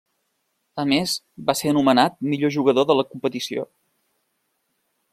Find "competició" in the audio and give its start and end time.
3.13-3.71